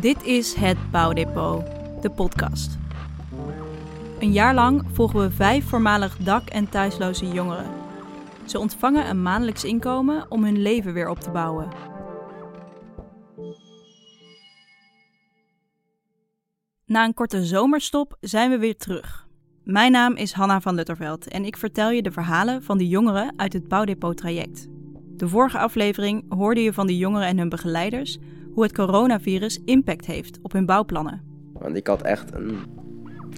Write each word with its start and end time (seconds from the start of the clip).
Dit 0.00 0.22
is 0.22 0.54
het 0.54 0.90
Bouwdepot, 0.90 1.64
de 2.02 2.10
podcast. 2.10 2.78
Een 4.18 4.32
jaar 4.32 4.54
lang 4.54 4.84
volgen 4.92 5.20
we 5.20 5.30
vijf 5.30 5.68
voormalig 5.68 6.16
dak- 6.16 6.48
en 6.48 6.68
thuisloze 6.68 7.26
jongeren. 7.28 7.70
Ze 8.46 8.58
ontvangen 8.58 9.08
een 9.08 9.22
maandelijks 9.22 9.64
inkomen 9.64 10.30
om 10.30 10.44
hun 10.44 10.62
leven 10.62 10.92
weer 10.92 11.08
op 11.08 11.20
te 11.20 11.30
bouwen. 11.30 11.68
Na 16.86 17.04
een 17.04 17.14
korte 17.14 17.44
zomerstop 17.44 18.16
zijn 18.20 18.50
we 18.50 18.58
weer 18.58 18.76
terug. 18.76 19.28
Mijn 19.64 19.92
naam 19.92 20.16
is 20.16 20.32
Hanna 20.32 20.60
van 20.60 20.74
Lutterveld 20.74 21.28
en 21.28 21.44
ik 21.44 21.56
vertel 21.56 21.90
je 21.90 22.02
de 22.02 22.12
verhalen 22.12 22.62
van 22.62 22.78
de 22.78 22.88
jongeren 22.88 23.32
uit 23.36 23.52
het 23.52 23.68
Bouwdepot-traject. 23.68 24.66
De 25.16 25.28
vorige 25.28 25.58
aflevering 25.58 26.24
hoorde 26.28 26.62
je 26.62 26.72
van 26.72 26.86
de 26.86 26.96
jongeren 26.96 27.26
en 27.26 27.38
hun 27.38 27.48
begeleiders 27.48 28.18
hoe 28.54 28.62
het 28.62 28.72
coronavirus 28.72 29.60
impact 29.64 30.06
heeft 30.06 30.38
op 30.42 30.52
hun 30.52 30.66
bouwplannen. 30.66 31.22
Want 31.52 31.76
ik 31.76 31.86
had 31.86 32.02
echt 32.02 32.34
een 32.34 32.58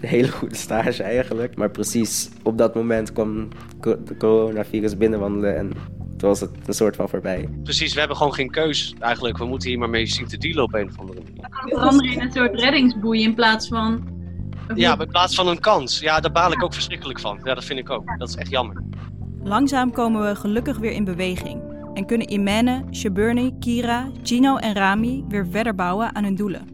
hele 0.00 0.30
goede 0.30 0.54
stage 0.54 1.02
eigenlijk. 1.02 1.56
Maar 1.56 1.70
precies 1.70 2.30
op 2.42 2.58
dat 2.58 2.74
moment 2.74 3.12
kwam 3.12 3.48
de 3.80 4.16
coronavirus 4.18 4.96
binnenwandelen 4.96 5.56
en 5.56 5.70
toen 6.16 6.28
was 6.28 6.40
het 6.40 6.50
een 6.64 6.74
soort 6.74 6.96
van 6.96 7.08
voorbij. 7.08 7.48
Precies, 7.62 7.92
we 7.92 7.98
hebben 7.98 8.16
gewoon 8.16 8.34
geen 8.34 8.50
keus 8.50 8.94
eigenlijk. 8.98 9.38
We 9.38 9.44
moeten 9.44 9.68
hier 9.68 9.78
maar 9.78 9.90
mee 9.90 10.06
zien 10.06 10.26
te 10.26 10.38
dealen 10.38 10.62
op 10.64 10.74
een 10.74 10.88
of 10.88 10.98
andere 10.98 11.20
manier. 11.20 11.46
Veranderen 11.50 12.12
in 12.12 12.20
een 12.20 12.32
soort 12.32 12.60
reddingsboei 12.60 13.22
in 13.22 13.34
plaats 13.34 13.68
van... 13.68 14.10
Ja, 14.74 14.98
in 15.00 15.08
plaats 15.08 15.34
van 15.34 15.48
een 15.48 15.60
kans. 15.60 16.00
Ja, 16.00 16.20
daar 16.20 16.32
baal 16.32 16.52
ik 16.52 16.62
ook 16.62 16.74
verschrikkelijk 16.74 17.20
van. 17.20 17.40
Ja, 17.44 17.54
dat 17.54 17.64
vind 17.64 17.78
ik 17.78 17.90
ook. 17.90 18.18
Dat 18.18 18.28
is 18.28 18.34
echt 18.34 18.50
jammer. 18.50 18.82
Langzaam 19.42 19.92
komen 19.92 20.28
we 20.28 20.36
gelukkig 20.36 20.78
weer 20.78 20.92
in 20.92 21.04
beweging 21.04 21.71
en 21.94 22.06
kunnen 22.06 22.32
Imene, 22.32 22.84
Shaburni, 22.90 23.58
Kira, 23.58 24.10
Gino 24.22 24.56
en 24.56 24.74
Rami 24.74 25.24
weer 25.28 25.46
verder 25.46 25.74
bouwen 25.74 26.14
aan 26.14 26.24
hun 26.24 26.34
doelen. 26.34 26.66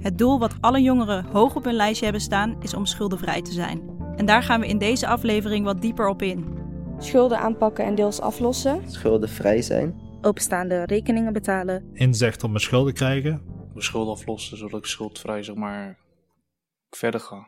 Het 0.00 0.18
doel 0.18 0.38
wat 0.38 0.54
alle 0.60 0.82
jongeren 0.82 1.24
hoog 1.24 1.56
op 1.56 1.64
hun 1.64 1.74
lijstje 1.74 2.04
hebben 2.04 2.22
staan 2.22 2.56
is 2.62 2.74
om 2.74 2.86
schuldenvrij 2.86 3.42
te 3.42 3.52
zijn. 3.52 3.98
En 4.16 4.26
daar 4.26 4.42
gaan 4.42 4.60
we 4.60 4.66
in 4.66 4.78
deze 4.78 5.06
aflevering 5.06 5.64
wat 5.64 5.80
dieper 5.80 6.08
op 6.08 6.22
in. 6.22 6.58
Schulden 6.98 7.38
aanpakken 7.38 7.84
en 7.84 7.94
deels 7.94 8.20
aflossen. 8.20 8.90
Schuldenvrij 8.90 9.62
zijn. 9.62 10.00
Openstaande 10.20 10.84
rekeningen 10.84 11.32
betalen. 11.32 11.90
Inzicht 11.92 12.42
op 12.42 12.50
mijn 12.50 12.62
schulden 12.62 12.94
krijgen. 12.94 13.42
Mijn 13.72 13.84
schulden 13.84 14.14
aflossen 14.14 14.56
zodat 14.56 14.78
ik 14.78 14.86
schuldvrij 14.86 15.42
zeg 15.42 15.54
maar 15.54 15.98
verder 16.90 17.20
ga. 17.20 17.46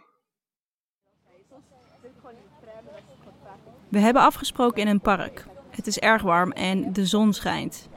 We 3.89 3.99
hebben 3.99 4.23
afgesproken 4.23 4.83
in 4.83 4.89
een 4.89 5.01
park. 5.01 5.47
Het 5.77 5.87
is 5.87 5.99
erg 5.99 6.23
warm 6.23 6.51
en 6.51 6.93
de 6.93 7.07
zon 7.07 7.33
schijnt. 7.33 7.89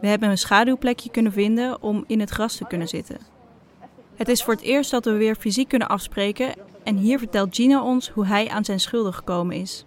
We 0.00 0.06
hebben 0.06 0.30
een 0.30 0.38
schaduwplekje 0.38 1.10
kunnen 1.10 1.32
vinden 1.32 1.82
om 1.82 2.04
in 2.06 2.20
het 2.20 2.30
gras 2.30 2.56
te 2.56 2.66
kunnen 2.66 2.88
zitten. 2.88 3.18
Het 4.14 4.28
is 4.28 4.42
voor 4.42 4.54
het 4.54 4.62
eerst 4.62 4.90
dat 4.90 5.04
we 5.04 5.12
weer 5.12 5.34
fysiek 5.34 5.68
kunnen 5.68 5.88
afspreken 5.88 6.54
en 6.84 6.96
hier 6.96 7.18
vertelt 7.18 7.54
Gino 7.54 7.82
ons 7.82 8.08
hoe 8.08 8.26
hij 8.26 8.48
aan 8.48 8.64
zijn 8.64 8.80
schulden 8.80 9.14
gekomen 9.14 9.56
is. 9.56 9.84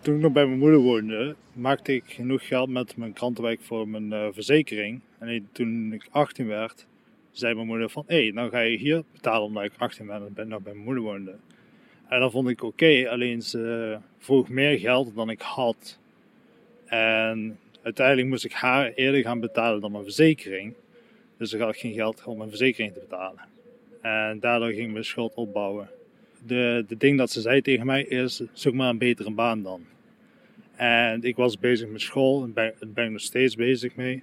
Toen 0.00 0.14
ik 0.14 0.20
nog 0.20 0.32
bij 0.32 0.46
mijn 0.46 0.58
moeder 0.58 0.78
woonde, 0.78 1.36
maakte 1.52 1.94
ik 1.94 2.04
genoeg 2.06 2.46
geld 2.46 2.68
met 2.68 2.96
mijn 2.96 3.12
krantenwijk 3.12 3.60
voor 3.62 3.88
mijn 3.88 4.12
uh, 4.12 4.26
verzekering. 4.32 5.00
En 5.18 5.48
toen 5.52 5.92
ik 5.92 6.08
18 6.10 6.46
werd, 6.46 6.86
zei 7.30 7.54
mijn 7.54 7.66
moeder 7.66 7.90
van, 7.90 8.04
hé, 8.06 8.22
hey, 8.22 8.30
nou 8.30 8.50
ga 8.50 8.60
je 8.60 8.76
hier 8.76 9.02
betalen 9.12 9.42
omdat 9.42 9.64
ik 9.64 9.72
18 9.76 10.06
ben 10.06 10.32
en 10.34 10.48
nog 10.48 10.62
bij 10.62 10.72
mijn 10.72 10.84
moeder 10.84 11.02
woonde. 11.02 11.36
En 12.08 12.20
dat 12.20 12.32
vond 12.32 12.48
ik 12.48 12.62
oké, 12.62 13.08
alleen 13.10 13.42
ze 13.42 13.98
vroeg 14.18 14.48
meer 14.48 14.78
geld 14.78 15.14
dan 15.14 15.30
ik 15.30 15.40
had. 15.40 15.98
En 16.86 17.58
uiteindelijk 17.82 18.28
moest 18.28 18.44
ik 18.44 18.52
haar 18.52 18.92
eerder 18.92 19.20
gaan 19.20 19.40
betalen 19.40 19.80
dan 19.80 19.92
mijn 19.92 20.04
verzekering. 20.04 20.74
Dus 21.38 21.52
ik 21.52 21.60
had 21.60 21.76
geen 21.76 21.94
geld 21.94 22.24
om 22.24 22.36
mijn 22.36 22.48
verzekering 22.48 22.92
te 22.92 23.00
betalen. 23.00 23.40
En 24.00 24.40
daardoor 24.40 24.72
ging 24.72 24.92
mijn 24.92 25.04
schuld 25.04 25.34
opbouwen. 25.34 25.90
De, 26.46 26.84
de 26.88 26.96
ding 26.96 27.18
dat 27.18 27.30
ze 27.30 27.40
zei 27.40 27.60
tegen 27.60 27.86
mij 27.86 28.02
is, 28.02 28.42
zoek 28.52 28.74
maar 28.74 28.88
een 28.88 28.98
betere 28.98 29.30
baan 29.30 29.62
dan. 29.62 29.84
En 30.76 31.22
ik 31.22 31.36
was 31.36 31.58
bezig 31.58 31.88
met 31.88 32.00
school 32.00 32.42
en 32.42 32.52
ben, 32.52 32.74
ben 32.86 33.04
ik 33.04 33.10
nog 33.10 33.20
steeds 33.20 33.54
bezig 33.54 33.96
mee. 33.96 34.22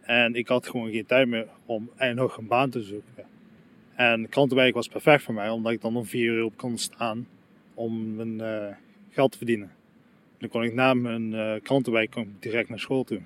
En 0.00 0.34
ik 0.34 0.48
had 0.48 0.68
gewoon 0.68 0.90
geen 0.90 1.06
tijd 1.06 1.28
meer 1.28 1.46
om 1.66 1.90
nog 2.14 2.36
een 2.36 2.46
baan 2.46 2.70
te 2.70 2.82
zoeken. 2.82 3.24
En 3.94 4.28
krantenwerk 4.28 4.74
was 4.74 4.88
perfect 4.88 5.22
voor 5.22 5.34
mij, 5.34 5.50
omdat 5.50 5.72
ik 5.72 5.80
dan 5.80 5.96
om 5.96 6.04
vier 6.04 6.32
uur 6.32 6.44
op 6.44 6.56
kon 6.56 6.78
staan 6.78 7.26
om 7.74 8.14
mijn 8.14 8.38
uh, 8.38 8.74
geld 9.10 9.32
te 9.32 9.36
verdienen. 9.36 9.70
Dan 10.38 10.48
kon 10.48 10.62
ik 10.62 10.74
na 10.74 10.94
mijn 10.94 11.32
uh, 11.32 12.24
direct 12.40 12.68
naar 12.68 12.78
school 12.78 13.04
toe. 13.04 13.20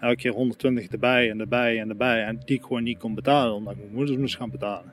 Elke 0.00 0.16
keer 0.16 0.32
120 0.32 0.88
erbij 0.88 1.30
en 1.30 1.40
erbij 1.40 1.80
en 1.80 1.88
erbij. 1.88 2.24
En 2.24 2.40
die 2.44 2.56
ik 2.56 2.62
gewoon 2.62 2.82
niet 2.82 2.98
kon 2.98 3.14
betalen, 3.14 3.54
omdat 3.54 3.72
ik 3.72 3.78
mijn 3.78 3.92
moeders 3.92 4.18
moest 4.18 4.36
gaan 4.36 4.50
betalen. 4.50 4.92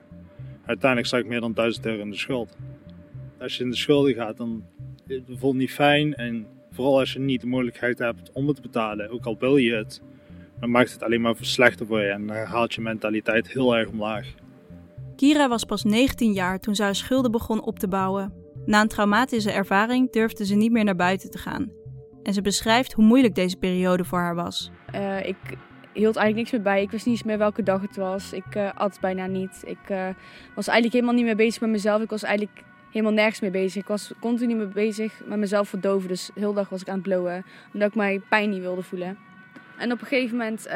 Uiteindelijk 0.64 1.10
zag 1.10 1.20
ik 1.20 1.26
meer 1.26 1.40
dan 1.40 1.52
1000 1.52 1.86
euro 1.86 2.02
in 2.02 2.10
de 2.10 2.16
schuld. 2.16 2.56
Als 3.40 3.56
je 3.56 3.64
in 3.64 3.70
de 3.70 3.76
schulden 3.76 4.14
gaat, 4.14 4.36
dan 4.36 4.64
voelt 5.26 5.40
het 5.40 5.52
niet 5.52 5.72
fijn. 5.72 6.14
En 6.14 6.46
vooral 6.70 6.98
als 6.98 7.12
je 7.12 7.18
niet 7.18 7.40
de 7.40 7.46
mogelijkheid 7.46 7.98
hebt 7.98 8.32
om 8.32 8.46
het 8.46 8.56
te 8.56 8.62
betalen, 8.62 9.10
ook 9.10 9.26
al 9.26 9.36
wil 9.38 9.56
je 9.56 9.74
het, 9.74 10.02
dan 10.60 10.70
maakt 10.70 10.92
het 10.92 11.02
alleen 11.02 11.20
maar 11.20 11.36
verslechter 11.36 11.86
voor 11.86 12.00
je. 12.00 12.08
En 12.08 12.26
dan 12.26 12.36
haalt 12.36 12.74
je 12.74 12.80
mentaliteit 12.80 13.48
heel 13.48 13.76
erg 13.76 13.88
omlaag. 13.88 14.34
Kira 15.16 15.48
was 15.48 15.64
pas 15.64 15.84
19 15.84 16.32
jaar 16.32 16.60
toen 16.60 16.74
ze 16.74 16.82
haar 16.82 16.94
schulden 16.94 17.30
begon 17.30 17.62
op 17.62 17.78
te 17.78 17.88
bouwen. 17.88 18.45
Na 18.66 18.80
een 18.80 18.88
traumatische 18.88 19.50
ervaring 19.50 20.12
durfde 20.12 20.46
ze 20.46 20.54
niet 20.54 20.72
meer 20.72 20.84
naar 20.84 20.96
buiten 20.96 21.30
te 21.30 21.38
gaan. 21.38 21.70
En 22.22 22.32
ze 22.32 22.42
beschrijft 22.42 22.92
hoe 22.92 23.04
moeilijk 23.04 23.34
deze 23.34 23.56
periode 23.56 24.04
voor 24.04 24.18
haar 24.18 24.34
was. 24.34 24.70
Uh, 24.94 25.26
ik 25.26 25.36
hield 25.92 26.16
eigenlijk 26.16 26.36
niks 26.36 26.50
meer 26.50 26.62
bij. 26.62 26.82
Ik 26.82 26.90
wist 26.90 27.06
niet 27.06 27.24
meer 27.24 27.38
welke 27.38 27.62
dag 27.62 27.80
het 27.80 27.96
was. 27.96 28.32
Ik 28.32 28.54
uh, 28.56 28.70
at 28.74 28.98
bijna 29.00 29.26
niet. 29.26 29.62
Ik 29.64 29.78
uh, 29.90 30.08
was 30.54 30.66
eigenlijk 30.66 30.92
helemaal 30.92 31.14
niet 31.14 31.24
meer 31.24 31.36
bezig 31.36 31.60
met 31.60 31.70
mezelf. 31.70 32.02
Ik 32.02 32.10
was 32.10 32.22
eigenlijk 32.22 32.62
helemaal 32.90 33.12
nergens 33.12 33.40
mee 33.40 33.50
bezig. 33.50 33.82
Ik 33.82 33.88
was 33.88 34.12
continu 34.20 34.54
mee 34.54 34.66
bezig 34.66 35.22
met 35.24 35.38
mezelf 35.38 35.68
verdoven. 35.68 36.08
Dus 36.08 36.30
heel 36.34 36.52
dag 36.52 36.68
was 36.68 36.80
ik 36.80 36.88
aan 36.88 36.94
het 36.94 37.02
blowen. 37.02 37.44
Omdat 37.72 37.88
ik 37.88 37.94
mijn 37.94 38.24
pijn 38.28 38.50
niet 38.50 38.60
wilde 38.60 38.82
voelen. 38.82 39.18
En 39.78 39.92
op 39.92 40.00
een 40.00 40.06
gegeven 40.06 40.36
moment, 40.36 40.68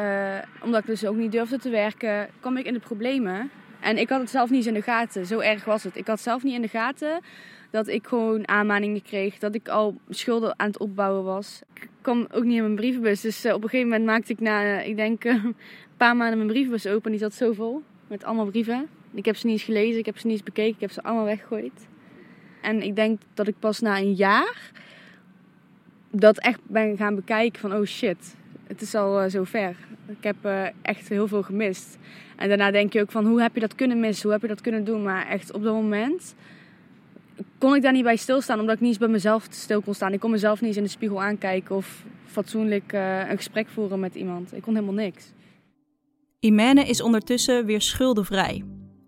omdat 0.63 0.81
ik 0.81 0.87
dus 0.87 1.07
ook 1.07 1.17
niet 1.17 1.33
durfde 1.33 1.59
te 1.59 1.71
werken, 1.71 2.29
kwam 2.41 2.57
ik 2.57 2.67
in 2.67 2.73
de 2.73 2.81
problemen. 2.81 3.51
En 3.81 3.99
ik 3.99 4.09
had 4.09 4.21
het 4.21 4.31
zelf 4.31 4.49
niet 4.49 4.59
eens 4.59 4.67
in 4.67 4.75
de 4.75 4.83
gaten. 4.83 5.27
Zo 5.27 5.39
erg 5.39 5.65
was 5.65 5.85
het. 5.85 5.97
Ik 5.97 6.07
had 6.07 6.21
zelf 6.21 6.43
niet 6.43 6.55
in 6.55 6.63
de 6.63 6.69
gaten 6.69 7.21
dat 7.71 7.89
ik 7.89 8.07
gewoon 8.07 8.49
aanmaningen 8.49 9.03
kreeg. 9.03 9.39
Dat 9.39 9.55
ik 9.55 9.69
al 9.69 9.97
schulden 10.09 10.59
aan 10.59 10.67
het 10.67 10.79
opbouwen 10.79 11.25
was. 11.25 11.63
Ik 11.75 11.89
kwam 12.01 12.27
ook 12.33 12.45
niet 12.45 12.57
in 12.57 12.63
mijn 12.63 12.75
brievenbus. 12.75 13.21
Dus 13.21 13.45
uh, 13.45 13.55
op 13.55 13.63
een 13.63 13.69
gegeven 13.69 13.91
moment 13.91 14.07
maakte 14.07 14.33
ik 14.33 14.41
na, 14.41 14.63
uh, 14.63 14.89
ik 14.89 14.97
denk, 14.97 15.25
een 15.25 15.55
paar 15.97 16.17
maanden 16.17 16.37
mijn 16.37 16.51
brievenbus 16.51 16.87
open. 16.87 17.05
En 17.05 17.11
die 17.11 17.21
zat 17.21 17.35
zo 17.35 17.53
vol. 17.53 17.83
Met 18.07 18.25
allemaal 18.25 18.47
brieven. 18.47 18.89
Ik 19.15 19.25
heb 19.25 19.37
ze 19.37 19.47
niet 19.47 19.55
eens 19.55 19.65
gelezen. 19.65 19.99
Ik 19.99 20.07
heb 20.07 20.19
ze 20.19 20.27
niet 20.27 20.37
eens 20.37 20.45
bekeken. 20.45 20.75
Ik 20.75 20.81
heb 20.81 20.91
ze 20.91 21.03
allemaal 21.03 21.25
weggegooid. 21.25 21.89
En 22.63 22.83
ik 22.83 22.97
denk 22.97 23.21
dat 23.35 23.49
ik 23.49 23.55
pas 23.59 23.81
na 23.81 23.99
een 23.99 24.15
jaar 24.15 24.71
dat 26.11 26.39
echt 26.39 26.61
ben 26.63 26.97
gaan 26.97 27.15
bekijken 27.15 27.61
van 27.61 27.75
oh 27.75 27.85
shit. 27.85 28.37
Het 28.67 28.81
is 28.81 28.95
al 28.95 29.31
zo 29.31 29.45
ver. 29.45 29.77
Ik 30.07 30.25
heb 30.25 30.37
echt 30.83 31.09
heel 31.09 31.29
veel 31.29 31.43
gemist. 31.43 31.99
En 32.37 32.49
daarna 32.49 32.71
denk 32.71 32.93
je 32.93 33.01
ook 33.01 33.11
van 33.11 33.27
hoe 33.27 33.43
heb 33.43 33.55
je 33.55 33.61
dat 33.61 33.75
kunnen 33.75 34.01
missen? 34.01 34.23
Hoe 34.23 34.33
heb 34.33 34.43
je 34.43 34.49
dat 34.49 34.61
kunnen 34.61 34.85
doen? 34.85 35.03
Maar 35.03 35.27
echt 35.27 35.53
op 35.53 35.63
dat 35.63 35.75
moment 35.75 36.35
kon 37.59 37.75
ik 37.75 37.83
daar 37.83 37.93
niet 37.93 38.03
bij 38.03 38.17
stilstaan. 38.17 38.61
Omdat 38.61 38.75
ik 38.75 38.81
niet 38.81 38.91
eens 38.91 38.99
bij 38.99 39.09
mezelf 39.09 39.47
stil 39.51 39.81
kon 39.81 39.95
staan. 39.95 40.13
Ik 40.13 40.21
kon 40.21 40.31
mezelf 40.31 40.61
niet 40.61 40.69
eens 40.69 40.77
in 40.77 40.83
de 40.83 40.89
spiegel 40.89 41.23
aankijken. 41.23 41.77
Of 41.77 42.05
fatsoenlijk 42.27 42.93
uh, 42.93 43.31
een 43.31 43.37
gesprek 43.37 43.69
voeren 43.69 44.01
met 44.01 44.15
iemand. 44.15 44.55
Ik 44.55 44.63
kon 44.63 44.75
helemaal 44.75 44.95
niks. 44.95 45.33
Imene 46.41 46.85
is 46.85 47.03
ondertussen 47.03 47.67
weer 47.67 47.81
schuldenvrij. 47.81 48.65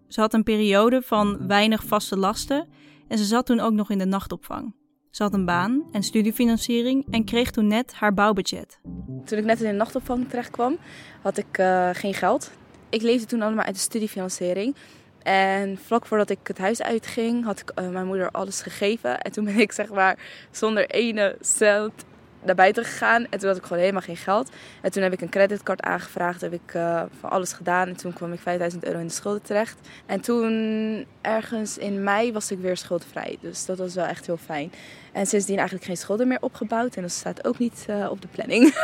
Ze 0.08 0.20
had 0.20 0.34
een 0.34 0.42
periode 0.42 1.02
van 1.02 1.46
weinig 1.46 1.84
vaste 1.84 2.16
lasten. 2.16 2.68
En 3.08 3.18
ze 3.18 3.24
zat 3.24 3.46
toen 3.46 3.60
ook 3.60 3.72
nog 3.72 3.90
in 3.90 3.98
de 3.98 4.04
nachtopvang. 4.04 4.74
Ze 5.10 5.22
had 5.22 5.34
een 5.34 5.44
baan 5.44 5.84
en 5.90 6.02
studiefinanciering 6.02 7.06
en 7.10 7.24
kreeg 7.24 7.50
toen 7.50 7.66
net 7.66 7.94
haar 7.94 8.14
bouwbudget. 8.14 8.78
Toen 9.24 9.38
ik 9.38 9.44
net 9.44 9.60
in 9.60 9.70
de 9.70 9.76
nachtopvang 9.76 10.28
terecht 10.28 10.50
kwam, 10.50 10.76
had 11.22 11.38
ik 11.38 11.58
uh, 11.58 11.88
geen 11.92 12.14
geld. 12.14 12.50
Ik 12.88 13.02
leefde 13.02 13.26
toen 13.26 13.42
allemaal 13.42 13.64
uit 13.64 13.74
de 13.74 13.80
studiefinanciering. 13.80 14.74
En 15.22 15.78
vlak 15.84 16.06
voordat 16.06 16.30
ik 16.30 16.38
het 16.42 16.58
huis 16.58 16.82
uitging, 16.82 17.44
had 17.44 17.60
ik 17.60 17.72
uh, 17.78 17.88
mijn 17.88 18.06
moeder 18.06 18.30
alles 18.30 18.62
gegeven. 18.62 19.20
En 19.20 19.32
toen 19.32 19.44
ben 19.44 19.58
ik 19.58 19.72
zeg 19.72 19.88
maar 19.88 20.18
zonder 20.50 20.86
ene 20.86 21.36
cent 21.40 22.04
naar 22.44 22.54
buiten 22.54 22.84
gegaan. 22.84 23.26
En 23.30 23.38
toen 23.38 23.48
had 23.48 23.56
ik 23.56 23.62
gewoon 23.62 23.78
helemaal 23.78 24.02
geen 24.02 24.16
geld. 24.16 24.50
En 24.80 24.92
toen 24.92 25.02
heb 25.02 25.12
ik 25.12 25.20
een 25.20 25.28
creditcard 25.28 25.82
aangevraagd. 25.82 26.40
Heb 26.40 26.52
ik 26.52 26.74
uh, 26.74 27.02
van 27.20 27.30
alles 27.30 27.52
gedaan. 27.52 27.88
En 27.88 27.96
toen 27.96 28.12
kwam 28.12 28.32
ik 28.32 28.40
5000 28.40 28.84
euro 28.84 28.98
in 28.98 29.06
de 29.06 29.12
schulden 29.12 29.42
terecht. 29.42 29.88
En 30.06 30.20
toen 30.20 31.06
ergens 31.20 31.78
in 31.78 32.02
mei 32.02 32.32
was 32.32 32.50
ik 32.50 32.58
weer 32.58 32.76
schuldvrij. 32.76 33.38
Dus 33.40 33.66
dat 33.66 33.78
was 33.78 33.94
wel 33.94 34.04
echt 34.04 34.26
heel 34.26 34.36
fijn. 34.36 34.72
En 35.12 35.26
sindsdien 35.26 35.56
eigenlijk 35.56 35.86
geen 35.86 35.96
schulden 35.96 36.28
meer 36.28 36.40
opgebouwd. 36.40 36.96
En 36.96 37.02
dat 37.02 37.10
staat 37.10 37.46
ook 37.46 37.58
niet 37.58 37.86
uh, 37.90 38.10
op 38.10 38.22
de 38.22 38.28
planning. 38.28 38.74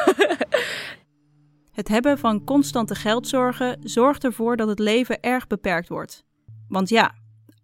het 1.79 1.89
hebben 1.89 2.19
van 2.19 2.45
constante 2.45 2.95
geldzorgen 2.95 3.77
zorgt 3.83 4.25
ervoor 4.25 4.57
dat 4.57 4.69
het 4.69 4.79
leven 4.79 5.21
erg 5.21 5.47
beperkt 5.47 5.89
wordt. 5.89 6.27
Want 6.69 6.89
ja, 6.89 7.15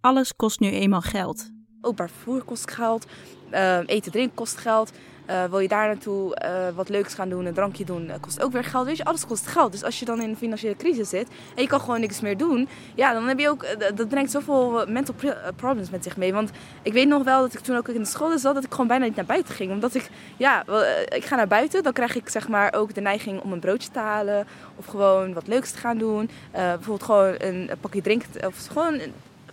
alles 0.01 0.37
kost 0.37 0.61
nu 0.61 0.71
eenmaal 0.71 1.01
geld. 1.01 1.51
Openbaar 1.81 2.11
vervoer 2.11 2.43
kost 2.43 2.71
geld, 2.71 3.07
uh, 3.53 3.79
eten 3.87 4.13
drinken 4.13 4.37
kost 4.37 4.57
geld. 4.57 4.93
Eh, 5.27 5.45
wil 5.45 5.59
je 5.59 5.69
daar 5.69 5.87
naartoe 5.87 6.35
eh, 6.35 6.51
wat 6.75 6.89
leuks 6.89 7.15
gaan 7.15 7.29
doen, 7.29 7.47
een 7.47 7.55
drankje 7.55 7.85
doen, 7.85 8.05
uh, 8.05 8.15
kost 8.21 8.43
ook 8.43 8.53
weer 8.53 8.65
geld. 8.65 8.87
Weet 8.87 8.97
je, 8.97 9.05
alles 9.05 9.27
kost 9.27 9.47
geld. 9.47 9.73
Dus 9.73 9.83
als 9.83 9.99
je 9.99 10.05
dan 10.05 10.23
in 10.23 10.29
een 10.29 10.37
financiële 10.37 10.77
crisis 10.77 11.09
zit 11.09 11.29
en 11.55 11.63
je 11.63 11.69
kan 11.69 11.81
gewoon 11.81 12.01
niks 12.01 12.21
meer 12.21 12.37
doen, 12.37 12.69
ja, 12.95 13.13
dan 13.13 13.29
heb 13.29 13.39
je 13.39 13.49
ook, 13.49 13.67
dat 13.95 14.09
brengt 14.09 14.31
zoveel 14.31 14.85
mental 14.89 15.15
problems 15.57 15.91
met 15.91 16.05
zich 16.05 16.17
mee. 16.17 16.33
Want 16.33 16.51
ik 16.83 16.93
weet 16.93 17.09
nog 17.09 17.25
wel 17.25 17.41
dat 17.41 17.55
ik 17.55 17.61
toen 17.61 17.77
ook 17.77 17.89
in 17.89 18.01
de 18.01 18.09
school 18.09 18.39
zat, 18.39 18.55
dat 18.55 18.65
ik 18.65 18.71
gewoon 18.71 18.87
bijna 18.87 19.05
niet 19.05 19.17
naar 19.17 19.25
buiten 19.25 19.55
ging. 19.55 19.71
Omdat 19.71 19.95
ik, 19.95 20.11
ja, 20.37 20.65
ik 21.09 21.25
ga 21.25 21.37
naar 21.37 21.49
buiten, 21.49 21.83
dan 21.83 21.93
krijg 21.93 22.15
ik 22.15 22.29
zeg 22.29 22.49
maar 22.49 22.75
ook 22.75 22.95
de 22.95 23.01
neiging 23.01 23.41
om 23.41 23.53
een 23.53 23.61
broodje 23.61 23.91
te 23.91 23.99
halen 23.99 24.47
of 24.77 24.87
gewoon 24.87 25.33
wat 25.33 25.47
leuks 25.47 25.71
te 25.71 25.79
gaan 25.79 25.99
doen. 25.99 26.31
bijvoorbeeld 26.53 27.03
gewoon 27.03 27.35
een, 27.39 27.71
pakje 27.81 28.03
drinken, 28.03 28.47
of 28.47 28.67
gewoon 28.67 29.01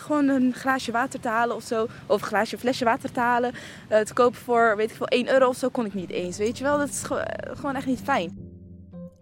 gewoon 0.01 0.27
een 0.27 0.53
glaasje 0.53 0.92
water 0.92 1.19
te 1.19 1.27
halen 1.27 1.56
of 1.56 1.63
zo. 1.63 1.88
Of 2.06 2.21
een 2.21 2.27
glaasje, 2.27 2.57
flesje 2.57 2.86
water 2.86 3.12
te 3.12 3.19
halen. 3.19 3.53
Uh, 3.92 4.00
te 4.00 4.13
kopen 4.13 4.39
voor, 4.39 4.74
weet 4.77 4.89
ik 4.89 4.95
veel, 4.95 5.07
1 5.07 5.30
euro 5.30 5.48
of 5.48 5.57
zo 5.57 5.69
kon 5.69 5.86
ik 5.86 5.94
niet 5.94 6.09
eens. 6.09 6.38
Weet 6.38 6.57
je 6.57 6.63
wel, 6.63 6.77
dat 6.77 6.89
is 6.89 7.03
gewoon 7.44 7.75
echt 7.75 7.86
niet 7.86 8.01
fijn. 8.03 8.50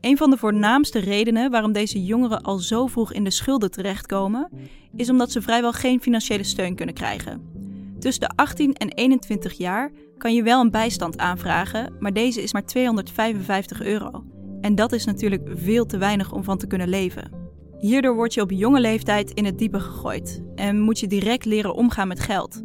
Een 0.01 0.17
van 0.17 0.29
de 0.29 0.37
voornaamste 0.37 0.99
redenen 0.99 1.51
waarom 1.51 1.71
deze 1.71 2.03
jongeren 2.03 2.41
al 2.41 2.57
zo 2.57 2.87
vroeg 2.87 3.13
in 3.13 3.23
de 3.23 3.31
schulden 3.31 3.71
terechtkomen, 3.71 4.49
is 4.95 5.09
omdat 5.09 5.31
ze 5.31 5.41
vrijwel 5.41 5.71
geen 5.71 6.01
financiële 6.01 6.43
steun 6.43 6.75
kunnen 6.75 6.95
krijgen. 6.95 7.41
Tussen 7.99 8.27
de 8.27 8.35
18 8.35 8.73
en 8.73 8.89
21 8.89 9.53
jaar 9.53 9.91
kan 10.17 10.33
je 10.33 10.43
wel 10.43 10.61
een 10.61 10.71
bijstand 10.71 11.17
aanvragen, 11.17 11.93
maar 11.99 12.13
deze 12.13 12.41
is 12.41 12.53
maar 12.53 12.65
255 12.65 13.81
euro. 13.81 14.23
En 14.61 14.75
dat 14.75 14.91
is 14.91 15.05
natuurlijk 15.05 15.49
veel 15.53 15.85
te 15.85 15.97
weinig 15.97 16.31
om 16.31 16.43
van 16.43 16.57
te 16.57 16.67
kunnen 16.67 16.89
leven. 16.89 17.38
Hierdoor 17.79 18.15
word 18.15 18.33
je 18.33 18.41
op 18.41 18.51
jonge 18.51 18.79
leeftijd 18.79 19.31
in 19.31 19.45
het 19.45 19.57
diepe 19.57 19.79
gegooid 19.79 20.41
en 20.55 20.79
moet 20.79 20.99
je 20.99 21.07
direct 21.07 21.45
leren 21.45 21.73
omgaan 21.73 22.07
met 22.07 22.19
geld. 22.19 22.61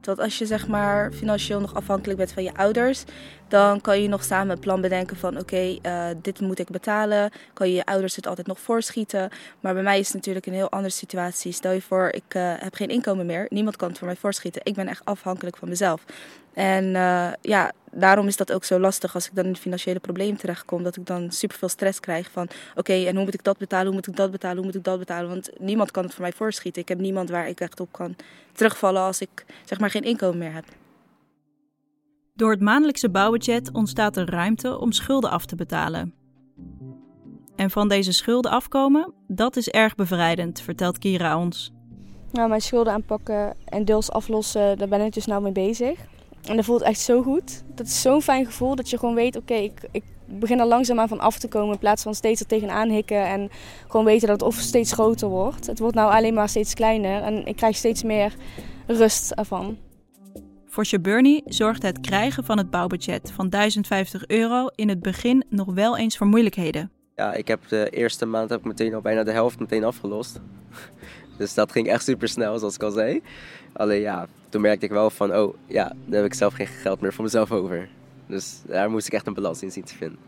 Dat 0.00 0.18
als 0.18 0.38
je 0.38 0.46
zeg 0.46 0.68
maar 0.68 1.12
financieel 1.12 1.60
nog 1.60 1.74
afhankelijk 1.74 2.18
bent 2.18 2.32
van 2.32 2.42
je 2.42 2.54
ouders, 2.54 3.04
dan 3.48 3.80
kan 3.80 4.02
je 4.02 4.08
nog 4.08 4.24
samen 4.24 4.50
een 4.50 4.60
plan 4.60 4.80
bedenken 4.80 5.16
van 5.16 5.38
oké, 5.38 5.76
eh, 5.82 6.06
dit 6.22 6.40
moet 6.40 6.58
ik 6.58 6.70
betalen. 6.70 7.30
Kan 7.52 7.68
je 7.68 7.74
je 7.74 7.84
ouders 7.84 8.16
het 8.16 8.26
altijd 8.26 8.46
nog 8.46 8.60
voorschieten. 8.60 9.30
Maar 9.60 9.74
bij 9.74 9.82
mij 9.82 9.98
is 9.98 10.06
het 10.06 10.16
natuurlijk 10.16 10.46
een 10.46 10.52
heel 10.52 10.70
andere 10.70 10.92
situatie. 10.92 11.52
Stel 11.52 11.72
je 11.72 11.82
voor, 11.82 12.08
ik 12.12 12.34
uh, 12.34 12.52
heb 12.56 12.74
geen 12.74 12.88
inkomen 12.88 13.26
meer. 13.26 13.46
Niemand 13.48 13.76
kan 13.76 13.88
het 13.88 13.98
voor 13.98 14.06
mij 14.06 14.16
voorschieten. 14.16 14.60
Ik 14.64 14.74
ben 14.74 14.88
echt 14.88 15.04
afhankelijk 15.04 15.56
van 15.56 15.68
mezelf. 15.68 16.04
En 16.54 16.84
uh, 16.84 17.28
ja, 17.40 17.72
daarom 17.92 18.26
is 18.26 18.36
dat 18.36 18.52
ook 18.52 18.64
zo 18.64 18.78
lastig 18.78 19.14
als 19.14 19.26
ik 19.26 19.34
dan 19.34 19.44
in 19.44 19.56
financiële 19.56 20.00
probleem 20.00 20.36
terechtkom. 20.36 20.82
Dat 20.82 20.96
ik 20.96 21.06
dan 21.06 21.30
superveel 21.30 21.68
stress 21.68 22.00
krijg 22.00 22.30
van 22.30 22.48
oké, 22.74 22.92
en 22.92 23.14
hoe 23.14 23.24
moet 23.24 23.34
ik 23.34 23.44
dat 23.44 23.58
betalen, 23.58 23.86
hoe 23.86 23.94
moet 23.94 24.06
ik 24.06 24.16
dat 24.16 24.30
betalen, 24.30 24.56
hoe 24.56 24.66
moet 24.66 24.74
ik 24.74 24.84
dat 24.84 24.98
betalen. 24.98 25.28
Want 25.28 25.50
niemand 25.58 25.90
kan 25.90 26.04
het 26.04 26.12
voor 26.12 26.22
mij 26.22 26.32
voorschieten. 26.32 26.82
Ik 26.82 26.88
heb 26.88 26.98
niemand 26.98 27.30
waar 27.30 27.48
ik 27.48 27.60
echt 27.60 27.80
op 27.80 27.92
kan 27.92 28.16
terugvallen 28.52 29.02
als 29.02 29.20
ik 29.20 29.44
zeg 29.64 29.80
maar 29.80 29.90
geen 29.90 30.02
inkomen 30.02 30.38
meer 30.38 30.52
heb. 30.52 30.64
Door 32.34 32.50
het 32.50 32.60
maandelijkse 32.60 33.10
bouwbudget 33.10 33.72
ontstaat 33.72 34.16
er 34.16 34.30
ruimte 34.30 34.78
om 34.78 34.92
schulden 34.92 35.30
af 35.30 35.46
te 35.46 35.56
betalen. 35.56 36.14
En 37.56 37.70
van 37.70 37.88
deze 37.88 38.12
schulden 38.12 38.50
afkomen, 38.50 39.12
dat 39.26 39.56
is 39.56 39.68
erg 39.68 39.94
bevrijdend, 39.94 40.60
vertelt 40.60 40.98
Kira 40.98 41.38
ons. 41.38 41.72
Nou, 42.32 42.48
mijn 42.48 42.60
schulden 42.60 42.92
aanpakken 42.92 43.56
en 43.64 43.84
deels 43.84 44.10
aflossen, 44.10 44.78
daar 44.78 44.88
ben 44.88 45.00
ik 45.00 45.12
dus 45.12 45.26
nou 45.26 45.42
mee 45.42 45.52
bezig. 45.52 45.98
En 46.48 46.56
dat 46.56 46.64
voelt 46.64 46.82
echt 46.82 47.00
zo 47.00 47.22
goed. 47.22 47.62
Dat 47.74 47.86
is 47.86 48.00
zo'n 48.00 48.22
fijn 48.22 48.46
gevoel 48.46 48.74
dat 48.74 48.90
je 48.90 48.98
gewoon 48.98 49.14
weet, 49.14 49.36
oké, 49.36 49.54
ik, 49.54 49.80
ik 49.90 50.02
begin 50.26 50.60
er 50.60 50.66
langzaamaan 50.66 51.08
van 51.08 51.20
af 51.20 51.38
te 51.38 51.48
komen 51.48 51.72
in 51.72 51.78
plaats 51.78 52.02
van 52.02 52.14
steeds 52.14 52.40
er 52.40 52.46
tegenaan 52.46 52.90
hikken 52.90 53.26
en 53.26 53.50
gewoon 53.88 54.06
weten 54.06 54.28
dat 54.28 54.40
het 54.40 54.48
of 54.48 54.54
steeds 54.54 54.92
groter 54.92 55.28
wordt. 55.28 55.66
Het 55.66 55.78
wordt 55.78 55.94
nou 55.94 56.12
alleen 56.12 56.34
maar 56.34 56.48
steeds 56.48 56.74
kleiner 56.74 57.22
en 57.22 57.46
ik 57.46 57.56
krijg 57.56 57.76
steeds 57.76 58.02
meer 58.02 58.34
rust 58.86 59.30
ervan. 59.30 59.76
Voor 60.66 60.84
Shaburny 60.84 61.42
zorgt 61.44 61.82
het 61.82 62.00
krijgen 62.00 62.44
van 62.44 62.58
het 62.58 62.70
bouwbudget 62.70 63.32
van 63.34 63.48
1050 63.48 64.26
euro 64.26 64.66
in 64.74 64.88
het 64.88 65.02
begin 65.02 65.44
nog 65.48 65.74
wel 65.74 65.96
eens 65.96 66.16
voor 66.16 66.26
moeilijkheden. 66.26 66.90
Ja, 67.14 67.32
ik 67.32 67.48
heb 67.48 67.68
de 67.68 67.90
eerste 67.90 68.26
maand 68.26 68.50
heb 68.50 68.58
ik 68.58 68.64
meteen 68.64 68.94
al 68.94 69.00
bijna 69.00 69.22
de 69.24 69.32
helft 69.32 69.58
meteen 69.58 69.84
afgelost. 69.84 70.40
Dus 71.38 71.54
dat 71.54 71.72
ging 71.72 71.88
echt 71.88 72.04
super 72.04 72.28
snel, 72.28 72.58
zoals 72.58 72.74
ik 72.74 72.82
al 72.82 72.90
zei. 72.90 73.22
Alleen 73.72 74.00
ja, 74.00 74.26
toen 74.48 74.60
merkte 74.60 74.84
ik 74.84 74.90
wel 74.90 75.10
van, 75.10 75.34
oh 75.34 75.54
ja, 75.66 75.92
dan 76.04 76.14
heb 76.14 76.24
ik 76.24 76.34
zelf 76.34 76.54
geen 76.54 76.66
geld 76.66 77.00
meer 77.00 77.12
voor 77.12 77.24
mezelf 77.24 77.52
over. 77.52 77.88
Dus 78.26 78.62
daar 78.66 78.90
moest 78.90 79.06
ik 79.06 79.12
echt 79.12 79.26
een 79.26 79.34
balans 79.34 79.62
in 79.62 79.72
zien 79.72 79.84
te 79.84 79.94
vinden. 79.94 80.18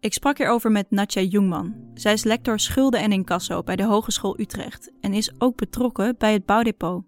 Ik 0.00 0.12
sprak 0.12 0.38
hierover 0.38 0.72
met 0.72 0.90
Natja 0.90 1.20
Jungman. 1.20 1.74
Zij 1.94 2.12
is 2.12 2.24
lector 2.24 2.60
schulden 2.60 3.00
en 3.00 3.12
incasso 3.12 3.62
bij 3.62 3.76
de 3.76 3.84
Hogeschool 3.84 4.40
Utrecht 4.40 4.90
en 5.00 5.12
is 5.12 5.32
ook 5.38 5.56
betrokken 5.56 6.14
bij 6.18 6.32
het 6.32 6.46
bouwdepot. 6.46 7.04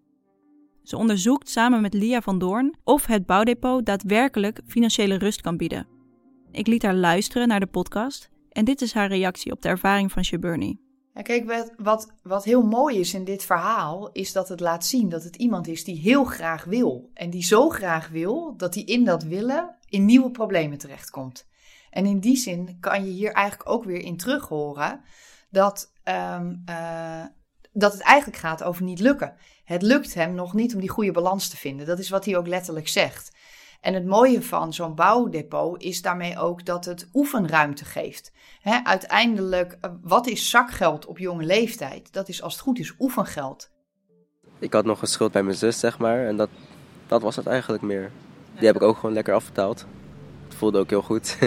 Ze 0.83 0.97
onderzoekt 0.97 1.49
samen 1.49 1.81
met 1.81 1.95
Lia 1.95 2.21
van 2.21 2.39
Doorn 2.39 2.75
of 2.85 3.07
het 3.07 3.27
bouwdepot 3.27 3.87
daadwerkelijk 3.87 4.61
financiële 4.67 5.15
rust 5.19 5.41
kan 5.41 5.57
bieden. 5.57 5.87
Ik 6.53 6.67
liet 6.67 6.83
haar 6.83 6.95
luisteren 6.95 7.49
naar 7.49 7.61
de 7.61 7.67
podcast 7.67 8.31
en 8.49 8.65
dit 8.65 8.81
is 8.81 8.93
haar 8.93 9.09
reactie 9.09 9.53
op 9.53 9.63
de 9.63 9.69
ervaring 9.69 10.13
van 10.13 10.25
Shaburny. 10.25 10.79
Ja, 11.15 11.23
kijk, 11.23 11.73
wat, 11.77 12.13
wat 12.23 12.45
heel 12.45 12.63
mooi 12.63 12.99
is 12.99 13.15
in 13.15 13.25
dit 13.25 13.45
verhaal, 13.45 14.11
is 14.13 14.33
dat 14.33 14.49
het 14.49 14.61
laat 14.61 14.87
zien 14.87 15.09
dat 15.09 15.25
het 15.25 15.37
iemand 15.37 15.67
is 15.67 15.85
die 15.85 16.01
heel 16.01 16.25
graag 16.25 16.65
wil. 16.65 17.11
En 17.15 17.31
die 17.31 17.45
zo 17.45 17.69
graag 17.69 18.09
wil, 18.09 18.57
dat 18.57 18.75
hij 18.75 18.83
in 18.83 19.05
dat 19.05 19.23
willen 19.23 19.77
in 19.89 20.05
nieuwe 20.05 20.31
problemen 20.31 20.79
terechtkomt. 20.79 21.49
En 21.91 22.07
in 22.07 22.21
die 22.21 22.37
zin 22.37 22.77
kan 22.81 23.05
je 23.05 23.11
hier 23.11 23.33
eigenlijk 23.33 23.71
ook 23.71 23.85
weer 23.85 24.01
in 24.01 24.17
terug 24.17 24.49
horen 24.49 25.01
dat, 25.51 25.93
um, 26.05 26.63
uh, 26.71 27.25
dat 27.73 27.93
het 27.93 28.03
eigenlijk 28.03 28.41
gaat 28.41 28.63
over 28.63 28.83
niet 28.83 29.01
lukken. 29.01 29.37
Het 29.65 29.83
lukt 29.83 30.15
hem 30.15 30.35
nog 30.35 30.55
niet 30.55 30.75
om 30.75 30.81
die 30.81 30.89
goede 30.89 31.13
balans 31.13 31.49
te 31.49 31.57
vinden. 31.57 31.87
Dat 31.87 31.99
is 31.99 32.11
wat 32.11 32.25
hij 32.25 32.37
ook 32.37 32.47
letterlijk 32.47 32.89
zegt. 32.89 33.37
En 33.81 33.95
het 33.95 34.07
mooie 34.07 34.43
van 34.43 34.73
zo'n 34.73 34.95
bouwdepot 34.95 35.83
is 35.83 36.03
daarmee 36.03 36.39
ook 36.39 36.65
dat 36.65 36.85
het 36.85 37.09
oefenruimte 37.13 37.85
geeft. 37.85 38.33
uiteindelijk, 38.85 39.79
eh, 39.81 39.91
wat 40.03 40.27
is 40.27 40.51
zakgeld 40.51 41.07
op 41.07 41.19
jonge 41.19 41.45
leeftijd? 41.45 42.13
Dat 42.13 42.29
is 42.29 42.43
als 42.43 42.53
het 42.53 42.63
goed 42.63 42.79
is 42.79 42.95
oefengeld. 42.99 43.71
Ik 44.59 44.73
had 44.73 44.85
nog 44.85 45.03
een 45.03 45.09
schuld 45.09 45.33
bij 45.33 45.43
mijn 45.43 45.57
zus, 45.57 45.79
zeg 45.79 45.99
maar. 45.99 46.27
En 46.27 46.37
dat, 46.37 46.49
dat 47.07 47.23
was 47.23 47.37
het 47.37 47.47
eigenlijk 47.47 47.83
meer. 47.83 48.11
Die 48.55 48.67
heb 48.67 48.77
ik 48.77 48.83
ook 48.83 48.97
gewoon 48.97 49.15
lekker 49.15 49.35
afbetaald. 49.35 49.87
Het 50.45 50.55
voelde 50.55 50.79
ook 50.79 50.91
heel 50.91 51.03
goed. 51.03 51.39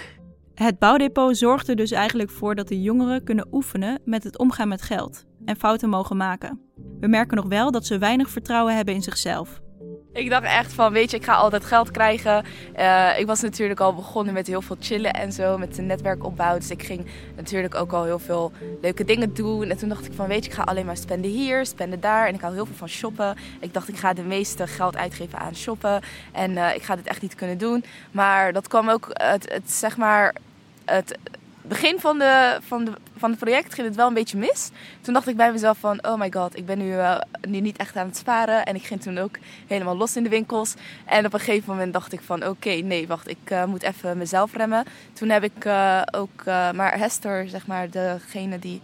het 0.54 0.78
bouwdepot 0.78 1.36
zorgt 1.36 1.68
er 1.68 1.76
dus 1.76 1.90
eigenlijk 1.90 2.30
voor 2.30 2.54
dat 2.54 2.68
de 2.68 2.82
jongeren 2.82 3.24
kunnen 3.24 3.48
oefenen 3.52 4.00
met 4.04 4.24
het 4.24 4.38
omgaan 4.38 4.68
met 4.68 4.82
geld 4.82 5.24
en 5.44 5.56
fouten 5.56 5.88
mogen 5.88 6.16
maken. 6.16 6.60
We 7.00 7.08
merken 7.08 7.36
nog 7.36 7.46
wel 7.48 7.70
dat 7.70 7.86
ze 7.86 7.98
weinig 7.98 8.30
vertrouwen 8.30 8.76
hebben 8.76 8.94
in 8.94 9.02
zichzelf. 9.02 9.60
Ik 10.12 10.30
dacht 10.30 10.44
echt 10.44 10.72
van, 10.72 10.92
weet 10.92 11.10
je, 11.10 11.16
ik 11.16 11.24
ga 11.24 11.34
altijd 11.34 11.64
geld 11.64 11.90
krijgen. 11.90 12.44
Uh, 12.78 13.18
ik 13.18 13.26
was 13.26 13.40
natuurlijk 13.40 13.80
al 13.80 13.94
begonnen 13.94 14.34
met 14.34 14.46
heel 14.46 14.62
veel 14.62 14.76
chillen 14.80 15.12
en 15.12 15.32
zo, 15.32 15.58
met 15.58 15.78
een 15.78 15.86
netwerkopbouw. 15.86 16.58
Dus 16.58 16.70
ik 16.70 16.82
ging 16.82 17.06
natuurlijk 17.36 17.74
ook 17.74 17.92
al 17.92 18.04
heel 18.04 18.18
veel 18.18 18.52
leuke 18.80 19.04
dingen 19.04 19.34
doen. 19.34 19.70
En 19.70 19.76
toen 19.76 19.88
dacht 19.88 20.06
ik 20.06 20.12
van, 20.12 20.26
weet 20.26 20.44
je, 20.44 20.50
ik 20.50 20.56
ga 20.56 20.62
alleen 20.62 20.86
maar 20.86 20.96
spenden 20.96 21.30
hier, 21.30 21.66
spenden 21.66 22.00
daar. 22.00 22.26
En 22.26 22.34
ik 22.34 22.40
hou 22.40 22.54
heel 22.54 22.66
veel 22.66 22.74
van 22.74 22.88
shoppen. 22.88 23.36
Ik 23.60 23.74
dacht, 23.74 23.88
ik 23.88 23.96
ga 23.96 24.12
de 24.12 24.22
meeste 24.22 24.66
geld 24.66 24.96
uitgeven 24.96 25.38
aan 25.38 25.54
shoppen. 25.54 26.00
En 26.32 26.50
uh, 26.50 26.74
ik 26.74 26.82
ga 26.82 26.96
dit 26.96 27.06
echt 27.06 27.22
niet 27.22 27.34
kunnen 27.34 27.58
doen. 27.58 27.84
Maar 28.10 28.52
dat 28.52 28.68
kwam 28.68 28.88
ook, 28.88 29.06
het, 29.12 29.52
het 29.52 29.70
zeg 29.70 29.96
maar, 29.96 30.34
het 30.84 31.18
begin 31.62 32.00
van, 32.00 32.18
de, 32.18 32.58
van, 32.66 32.84
de, 32.84 32.92
van 33.20 33.30
het 33.30 33.38
project 33.38 33.74
ging 33.74 33.86
het 33.86 33.96
wel 33.96 34.08
een 34.08 34.14
beetje 34.14 34.38
mis. 34.38 34.70
Toen 35.00 35.14
dacht 35.14 35.28
ik 35.28 35.36
bij 35.36 35.52
mezelf 35.52 35.78
van, 35.78 36.04
oh 36.06 36.18
my 36.18 36.30
god, 36.32 36.56
ik 36.56 36.66
ben 36.66 36.78
nu, 36.78 36.92
uh, 36.92 37.18
nu 37.48 37.60
niet 37.60 37.76
echt 37.76 37.96
aan 37.96 38.06
het 38.06 38.16
sparen. 38.16 38.64
En 38.66 38.74
ik 38.74 38.82
ging 38.82 39.02
toen 39.02 39.18
ook 39.18 39.36
helemaal 39.66 39.96
los 39.96 40.16
in 40.16 40.22
de 40.22 40.28
winkels. 40.28 40.74
En 41.04 41.26
op 41.26 41.32
een 41.32 41.40
gegeven 41.40 41.72
moment 41.72 41.92
dacht 41.92 42.12
ik 42.12 42.20
van, 42.20 42.46
oké, 42.46 42.70
nee, 42.70 43.06
wacht, 43.06 43.28
ik 43.28 43.50
uh, 43.50 43.64
moet 43.64 43.82
even 43.82 44.18
mezelf 44.18 44.54
remmen. 44.54 44.84
Toen 45.12 45.28
heb 45.28 45.42
ik 45.42 45.64
uh, 45.64 46.02
ook, 46.10 46.44
maar 46.44 46.98
Hester, 46.98 47.48
zeg 47.48 47.66
maar, 47.66 47.90
degene 47.90 48.58
die 48.58 48.80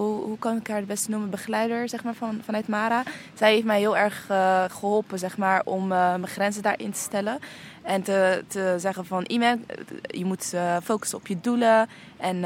hoe, 0.00 0.38
kan 0.38 0.56
ik 0.56 0.68
haar 0.68 0.76
het 0.76 0.86
beste 0.86 1.10
noemen, 1.10 1.30
begeleider 1.30 1.88
zeg 1.88 2.04
maar, 2.04 2.14
van, 2.14 2.40
vanuit 2.44 2.68
Mara. 2.68 3.02
Zij 3.34 3.52
heeft 3.52 3.64
mij 3.64 3.78
heel 3.78 3.96
erg 3.96 4.28
uh, 4.30 4.64
geholpen 4.68 5.18
zeg 5.18 5.36
maar, 5.36 5.62
om 5.64 5.82
uh, 5.82 5.88
mijn 5.88 6.26
grenzen 6.26 6.62
daarin 6.62 6.90
te 6.92 6.98
stellen. 6.98 7.38
En 7.82 8.02
te, 8.02 8.44
te 8.46 8.74
zeggen 8.78 9.06
van 9.06 9.24
iemand, 9.26 9.60
je 10.06 10.24
moet 10.24 10.52
uh, 10.54 10.76
focussen 10.82 11.18
op 11.18 11.26
je 11.26 11.40
doelen. 11.40 11.88
En 12.16 12.36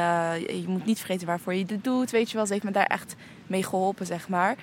je 0.47 0.65
moet 0.67 0.85
niet 0.85 0.99
vergeten 0.99 1.27
waarvoor 1.27 1.55
je 1.55 1.65
dit 1.65 1.85
doet. 1.85 2.11
Weet 2.11 2.31
je 2.31 2.37
wel, 2.37 2.47
ze 2.47 2.53
heeft 2.53 2.65
me 2.65 2.71
daar 2.71 2.87
echt 2.87 3.15
mee 3.47 3.65
geholpen, 3.65 4.07
zeg 4.07 4.29
maar. 4.29 4.57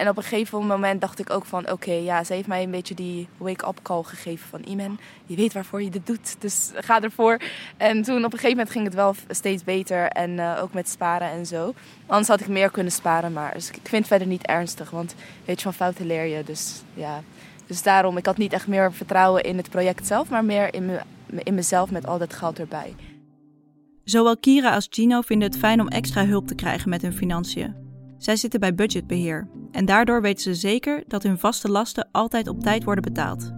En 0.00 0.08
op 0.08 0.16
een 0.16 0.22
gegeven 0.22 0.66
moment 0.66 1.00
dacht 1.00 1.18
ik 1.18 1.30
ook 1.30 1.44
van... 1.44 1.70
oké, 1.70 1.92
ja, 1.92 2.24
ze 2.24 2.32
heeft 2.32 2.46
mij 2.46 2.62
een 2.62 2.70
beetje 2.70 2.94
die 2.94 3.28
wake-up 3.36 3.78
call 3.82 4.02
gegeven 4.02 4.48
van... 4.48 4.62
Iman, 4.62 4.98
je 5.26 5.36
weet 5.36 5.52
waarvoor 5.52 5.82
je 5.82 5.90
dit 5.90 6.06
doet, 6.06 6.36
dus 6.38 6.70
ga 6.74 7.00
ervoor. 7.00 7.40
En 7.76 8.02
toen 8.02 8.16
op 8.16 8.32
een 8.32 8.38
gegeven 8.38 8.50
moment 8.50 8.70
ging 8.70 8.84
het 8.84 8.94
wel 8.94 9.14
steeds 9.28 9.64
beter. 9.64 10.06
En 10.06 10.30
uh, 10.30 10.58
ook 10.62 10.72
met 10.72 10.88
sparen 10.88 11.30
en 11.30 11.46
zo. 11.46 11.74
Anders 12.06 12.28
had 12.28 12.40
ik 12.40 12.48
meer 12.48 12.70
kunnen 12.70 12.92
sparen, 12.92 13.32
maar 13.32 13.52
dus 13.54 13.68
ik 13.68 13.74
vind 13.74 13.90
het 13.92 14.06
verder 14.06 14.26
niet 14.26 14.46
ernstig. 14.46 14.90
Want 14.90 15.14
weet 15.44 15.56
je, 15.56 15.62
van 15.62 15.74
fouten 15.74 16.06
leer 16.06 16.24
je, 16.24 16.44
dus 16.44 16.82
ja... 16.94 17.22
Dus 17.66 17.82
daarom, 17.82 18.16
ik 18.16 18.26
had 18.26 18.36
niet 18.36 18.52
echt 18.52 18.66
meer 18.66 18.92
vertrouwen 18.92 19.42
in 19.42 19.56
het 19.56 19.70
project 19.70 20.06
zelf... 20.06 20.28
maar 20.28 20.44
meer 20.44 20.74
in, 20.74 20.86
me, 20.86 21.00
in 21.42 21.54
mezelf 21.54 21.90
met 21.90 22.06
al 22.06 22.18
dat 22.18 22.32
geld 22.32 22.58
erbij. 22.58 22.94
Zowel 24.04 24.38
Kira 24.38 24.74
als 24.74 24.86
Gino 24.90 25.20
vinden 25.20 25.48
het 25.48 25.58
fijn 25.58 25.80
om 25.80 25.88
extra 25.88 26.26
hulp 26.26 26.46
te 26.46 26.54
krijgen 26.54 26.88
met 26.88 27.02
hun 27.02 27.12
financiën. 27.12 27.89
Zij 28.20 28.36
zitten 28.36 28.60
bij 28.60 28.74
budgetbeheer 28.74 29.48
en 29.72 29.84
daardoor 29.84 30.22
weten 30.22 30.42
ze 30.42 30.54
zeker 30.54 31.02
dat 31.06 31.22
hun 31.22 31.38
vaste 31.38 31.68
lasten 31.68 32.08
altijd 32.12 32.48
op 32.48 32.60
tijd 32.60 32.84
worden 32.84 33.04
betaald. 33.04 33.52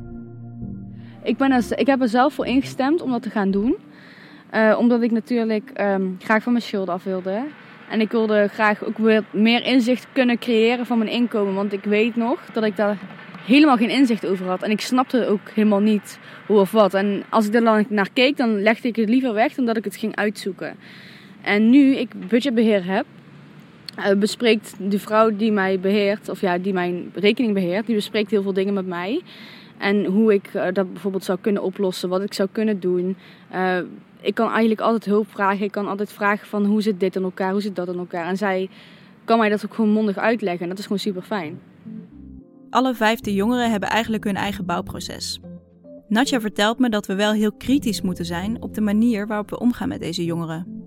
Ik, 1.23 1.37
ben 1.37 1.52
er, 1.52 1.78
ik 1.78 1.87
heb 1.87 2.00
er 2.00 2.09
zelf 2.09 2.35
voor 2.35 2.47
ingestemd 2.47 3.00
om 3.02 3.11
dat 3.11 3.23
te 3.23 3.31
gaan 3.31 3.50
doen. 3.50 3.76
Uh, 4.52 4.76
omdat 4.78 5.02
ik 5.02 5.11
natuurlijk 5.11 5.81
um, 5.81 6.16
graag 6.19 6.42
van 6.42 6.52
mijn 6.52 6.64
schulden 6.64 6.95
af 6.95 7.04
wilde. 7.04 7.45
En 7.90 8.00
ik 8.00 8.11
wilde 8.11 8.49
graag 8.49 8.85
ook 8.85 8.99
weer 8.99 9.25
meer 9.33 9.64
inzicht 9.64 10.07
kunnen 10.12 10.38
creëren 10.38 10.87
van 10.87 10.99
mijn 10.99 11.11
inkomen. 11.11 11.54
Want 11.54 11.73
ik 11.73 11.85
weet 11.85 12.16
nog 12.16 12.45
dat 12.52 12.64
ik 12.64 12.76
daar 12.76 12.99
helemaal 13.47 13.76
geen 13.76 13.90
inzicht 13.90 14.26
over 14.26 14.47
had. 14.47 14.62
En 14.62 14.71
ik 14.71 14.81
snapte 14.81 15.26
ook 15.26 15.50
helemaal 15.54 15.81
niet 15.81 16.19
hoe 16.47 16.59
of 16.59 16.71
wat. 16.71 16.95
En 16.95 17.23
als 17.31 17.47
ik 17.47 17.54
er 17.54 17.64
dan 17.64 17.87
naar 17.88 18.11
keek, 18.12 18.37
dan 18.37 18.62
legde 18.62 18.88
ik 18.88 18.97
het 18.97 19.09
liever 19.09 19.35
weg 19.35 19.54
dan 19.54 19.64
dat 19.64 19.76
ik 19.76 19.85
het 19.85 19.97
ging 19.97 20.16
uitzoeken. 20.16 20.76
En 21.42 21.71
nu 21.71 21.95
ik 21.97 22.28
budgetbeheer 22.28 22.85
heb, 22.85 23.07
uh, 23.99 24.18
bespreekt 24.18 24.75
de 24.78 24.99
vrouw 24.99 25.37
die 25.37 25.52
mij 25.52 25.80
beheert, 25.80 26.28
of 26.28 26.40
ja, 26.40 26.58
die 26.58 26.72
mijn 26.72 27.11
rekening 27.14 27.54
beheert, 27.54 27.87
die 27.87 27.94
bespreekt 27.94 28.30
heel 28.30 28.42
veel 28.42 28.52
dingen 28.52 28.75
met 28.75 28.87
mij. 28.87 29.22
En 29.78 30.04
hoe 30.04 30.34
ik 30.34 30.54
uh, 30.54 30.64
dat 30.72 30.92
bijvoorbeeld 30.92 31.25
zou 31.25 31.38
kunnen 31.40 31.62
oplossen, 31.62 32.08
wat 32.08 32.22
ik 32.22 32.34
zou 32.34 32.49
kunnen 32.52 32.80
doen. 32.80 33.16
Uh, 33.54 33.78
ik 34.20 34.34
kan 34.34 34.49
eigenlijk 34.49 34.80
altijd 34.80 35.04
hulp 35.04 35.30
vragen. 35.30 35.64
Ik 35.64 35.70
kan 35.70 35.88
altijd 35.88 36.12
vragen 36.12 36.46
van 36.46 36.64
hoe 36.64 36.82
zit 36.82 37.00
dit 37.00 37.16
in 37.16 37.22
elkaar, 37.22 37.52
hoe 37.52 37.61
zit 37.61 37.76
dat 37.76 37.88
in 37.88 37.99
elkaar. 37.99 38.26
En 38.26 38.37
zij 38.37 38.68
kan 39.25 39.38
mij 39.38 39.49
dat 39.49 39.64
ook 39.64 39.75
gewoon 39.75 39.90
mondig 39.90 40.16
uitleggen. 40.16 40.62
En 40.62 40.68
dat 40.68 40.78
is 40.78 40.84
gewoon 40.84 40.99
super 40.99 41.22
fijn. 41.22 41.61
Alle 42.70 42.94
vijfde 42.94 43.34
jongeren 43.34 43.70
hebben 43.70 43.88
eigenlijk 43.88 44.25
hun 44.25 44.37
eigen 44.37 44.66
bouwproces. 44.66 45.40
Natja 46.08 46.40
vertelt 46.40 46.78
me 46.78 46.88
dat 46.88 47.06
we 47.06 47.14
wel 47.14 47.32
heel 47.32 47.52
kritisch 47.52 48.02
moeten 48.02 48.25
zijn 48.25 48.62
op 48.62 48.75
de 48.75 48.80
manier 48.80 49.26
waarop 49.26 49.50
we 49.50 49.58
omgaan 49.58 49.88
met 49.88 50.00
deze 50.00 50.25
jongeren. 50.25 50.81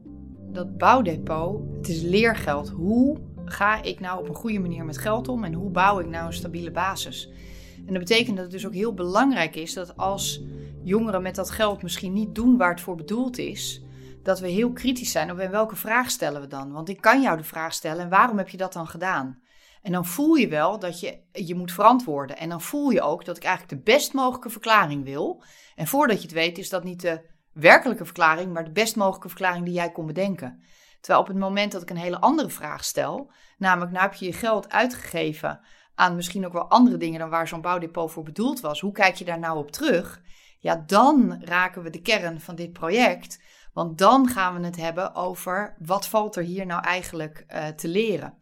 Dat 0.56 0.78
bouwdepot, 0.78 1.62
het 1.78 1.88
is 1.88 2.02
leergeld. 2.02 2.70
Hoe 2.70 3.18
ga 3.46 3.82
ik 3.82 4.00
nou 4.00 4.20
op 4.20 4.30
een 4.30 4.36
goede 4.36 4.60
manier 4.60 4.86
met 4.86 4.98
geld 4.98 5.28
om 5.28 5.44
en 5.44 5.54
hoe 5.54 5.70
bouw 5.70 6.00
ik 6.00 6.08
nou 6.08 6.26
een 6.26 6.34
stabiele 6.34 6.72
basis? 6.72 7.30
En 7.78 7.94
dat 7.94 8.00
betekent 8.00 8.36
dat 8.36 8.46
het 8.46 8.54
dus 8.54 8.66
ook 8.66 8.74
heel 8.74 8.94
belangrijk 8.94 9.56
is 9.56 9.74
dat 9.74 9.98
als 9.98 10.42
jongeren 10.84 11.22
met 11.22 11.36
dat 11.36 11.52
geld 11.52 11.82
misschien 11.82 12.14
niet 12.14 12.36
doen 12.36 12.58
waar 12.58 12.70
het 12.70 12.82
voor 12.82 12.96
bedoeld 12.96 13.38
is, 13.38 13.84
dat 14.24 14.40
we 14.40 14.48
heel 14.48 14.72
kritisch 14.72 15.12
zijn 15.12 15.32
op 15.32 15.38
en 15.38 15.52
welke 15.52 15.76
vraag 15.76 16.10
stellen 16.10 16.42
we 16.42 16.48
dan? 16.48 16.72
Want 16.72 16.90
ik 16.90 17.02
kan 17.02 17.22
jou 17.22 17.38
de 17.38 17.44
vraag 17.44 17.74
stellen 17.74 18.04
en 18.04 18.10
waarom 18.10 18.38
heb 18.38 18.50
je 18.50 18.58
dat 18.58 18.74
dan 18.74 18.88
gedaan? 18.88 19.40
En 19.82 19.92
dan 19.92 20.06
voel 20.06 20.36
je 20.36 20.48
wel 20.48 20.80
dat 20.80 21.00
je 21.00 21.20
je 21.32 21.56
moet 21.56 21.72
verantwoorden. 21.72 22.38
En 22.38 22.50
dan 22.50 22.62
voel 22.62 22.90
je 22.90 23.02
ook 23.02 23.26
dat 23.26 23.38
ik 23.38 23.44
eigenlijk 23.44 23.78
de 23.78 23.92
best 23.92 24.14
mogelijke 24.14 24.50
verklaring 24.50 25.04
wil. 25.04 25.44
En 25.76 25.88
voordat 25.88 26.18
je 26.18 26.24
het 26.24 26.32
weet 26.32 26.58
is 26.58 26.70
dat 26.70 26.84
niet 26.84 27.02
de 27.02 27.22
werkelijke 27.56 28.06
verklaring, 28.06 28.54
maar 28.54 28.64
de 28.64 28.72
best 28.72 28.96
mogelijke 28.96 29.28
verklaring 29.28 29.66
die 29.66 29.74
jij 29.74 29.92
kon 29.92 30.06
bedenken. 30.06 30.64
Terwijl 31.00 31.24
op 31.24 31.28
het 31.28 31.38
moment 31.38 31.72
dat 31.72 31.82
ik 31.82 31.90
een 31.90 31.98
hele 31.98 32.20
andere 32.20 32.50
vraag 32.50 32.84
stel, 32.84 33.32
namelijk 33.58 33.92
nou 33.92 34.04
heb 34.04 34.14
je 34.14 34.26
je 34.26 34.34
geld 34.34 34.72
uitgegeven 34.72 35.60
aan 35.96 36.16
misschien 36.16 36.46
ook 36.46 36.54
wel 36.54 36.70
andere 36.70 36.98
dingen 36.98 37.20
dan 37.20 37.30
waar 37.30 37.48
zo'n 37.48 37.62
bouwdepot 37.62 38.12
voor 38.12 38.24
bedoeld 38.24 38.60
was. 38.60 38.80
Hoe 38.80 38.92
kijk 38.92 39.16
je 39.16 39.26
daar 39.26 39.40
nou 39.40 39.58
op 39.58 39.72
terug? 39.72 40.22
Ja, 40.60 40.84
dan 40.86 41.42
raken 41.44 41.84
we 41.84 41.90
de 41.90 42.02
kern 42.02 42.42
van 42.42 42.56
dit 42.56 42.74
project. 42.74 43.42
Want 43.74 43.98
dan 43.98 44.28
gaan 44.28 44.60
we 44.60 44.66
het 44.66 44.76
hebben 44.76 45.16
over 45.16 45.76
wat 45.80 46.08
valt 46.08 46.36
er 46.36 46.44
hier 46.44 46.66
nou 46.66 46.84
eigenlijk 46.84 47.46
uh, 47.48 47.68
te 47.68 47.88
leren. 47.88 48.38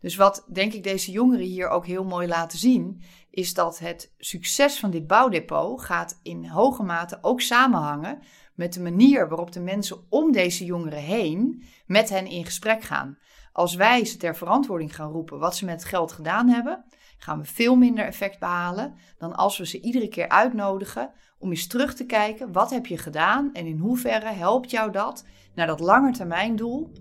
Dus 0.00 0.16
wat 0.16 0.46
denk 0.52 0.72
ik 0.72 0.82
deze 0.82 1.10
jongeren 1.10 1.46
hier 1.46 1.68
ook 1.68 1.86
heel 1.86 2.04
mooi 2.04 2.28
laten 2.28 2.58
zien, 2.58 3.02
is 3.30 3.54
dat 3.54 3.78
het 3.78 4.12
succes 4.18 4.78
van 4.78 4.90
dit 4.90 5.06
bouwdepot 5.06 5.82
gaat 5.82 6.20
in 6.22 6.46
hoge 6.46 6.82
mate 6.82 7.18
ook 7.20 7.40
samenhangen 7.40 8.22
met 8.56 8.72
de 8.72 8.80
manier 8.80 9.28
waarop 9.28 9.52
de 9.52 9.60
mensen 9.60 9.98
om 10.08 10.32
deze 10.32 10.64
jongeren 10.64 11.02
heen 11.02 11.62
met 11.86 12.08
hen 12.08 12.26
in 12.26 12.44
gesprek 12.44 12.82
gaan. 12.82 13.18
Als 13.52 13.74
wij 13.74 14.04
ze 14.04 14.16
ter 14.16 14.36
verantwoording 14.36 14.94
gaan 14.94 15.10
roepen 15.10 15.38
wat 15.38 15.56
ze 15.56 15.64
met 15.64 15.84
geld 15.84 16.12
gedaan 16.12 16.48
hebben, 16.48 16.84
gaan 17.18 17.38
we 17.38 17.44
veel 17.44 17.76
minder 17.76 18.04
effect 18.04 18.38
behalen 18.38 18.94
dan 19.18 19.34
als 19.34 19.58
we 19.58 19.66
ze 19.66 19.80
iedere 19.80 20.08
keer 20.08 20.28
uitnodigen 20.28 21.10
om 21.38 21.50
eens 21.50 21.66
terug 21.66 21.94
te 21.94 22.06
kijken 22.06 22.52
wat 22.52 22.70
heb 22.70 22.86
je 22.86 22.98
gedaan 22.98 23.50
en 23.52 23.66
in 23.66 23.78
hoeverre 23.78 24.32
helpt 24.32 24.70
jou 24.70 24.92
dat 24.92 25.24
naar 25.54 25.66
dat 25.66 25.80
langetermijndoel 25.80 26.92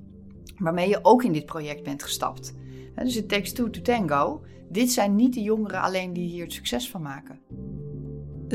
waarmee 0.57 0.89
je 0.89 0.99
ook 1.01 1.23
in 1.23 1.31
dit 1.31 1.45
project 1.45 1.83
bent 1.83 2.03
gestapt. 2.03 2.53
Dus 2.95 3.15
het 3.15 3.29
takes 3.29 3.53
two 3.53 3.69
to 3.69 3.81
tango. 3.81 4.45
Dit 4.69 4.91
zijn 4.91 5.15
niet 5.15 5.33
de 5.33 5.41
jongeren 5.41 5.81
alleen 5.81 6.13
die 6.13 6.29
hier 6.29 6.43
het 6.43 6.53
succes 6.53 6.89
van 6.89 7.01
maken. 7.01 7.39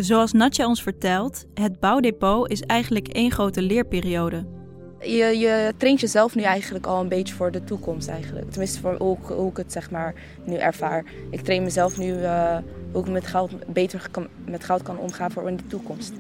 Zoals 0.00 0.32
Natja 0.32 0.66
ons 0.66 0.82
vertelt, 0.82 1.44
het 1.54 1.80
bouwdepot 1.80 2.50
is 2.50 2.60
eigenlijk 2.60 3.08
één 3.08 3.30
grote 3.30 3.62
leerperiode. 3.62 4.46
Je, 5.00 5.38
je 5.38 5.74
traint 5.76 6.00
jezelf 6.00 6.34
nu 6.34 6.42
eigenlijk 6.42 6.86
al 6.86 7.00
een 7.00 7.08
beetje 7.08 7.34
voor 7.34 7.50
de 7.50 7.64
toekomst 7.64 8.08
eigenlijk. 8.08 8.50
Tenminste 8.50 8.80
voor 8.80 8.96
hoe, 8.98 9.16
hoe 9.22 9.50
ik 9.50 9.56
het 9.56 9.72
zeg 9.72 9.90
maar 9.90 10.14
nu 10.44 10.54
ervaar. 10.54 11.04
Ik 11.30 11.40
train 11.40 11.62
mezelf 11.62 11.98
nu 11.98 12.12
uh, 12.12 12.58
hoe 12.92 13.02
ik 13.02 13.10
met 13.10 13.26
geld 13.26 13.72
beter 13.72 14.08
kan, 14.10 14.26
met 14.44 14.64
geld 14.64 14.82
kan 14.82 14.98
omgaan 14.98 15.30
voor 15.30 15.48
in 15.48 15.56
de 15.56 15.66
toekomst. 15.66 16.12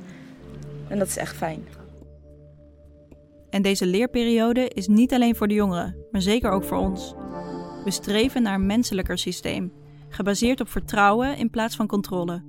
En 0.88 0.98
dat 0.98 1.08
is 1.08 1.16
echt 1.16 1.36
fijn. 1.36 1.66
En 3.50 3.62
deze 3.62 3.86
leerperiode 3.86 4.68
is 4.68 4.88
niet 4.88 5.12
alleen 5.12 5.36
voor 5.36 5.48
de 5.48 5.54
jongeren, 5.54 5.96
maar 6.10 6.22
zeker 6.22 6.50
ook 6.50 6.64
voor 6.64 6.78
ons. 6.78 7.14
We 7.84 7.90
streven 7.90 8.42
naar 8.42 8.54
een 8.54 8.66
menselijker 8.66 9.18
systeem, 9.18 9.72
gebaseerd 10.08 10.60
op 10.60 10.68
vertrouwen 10.68 11.36
in 11.36 11.50
plaats 11.50 11.76
van 11.76 11.86
controle. 11.86 12.42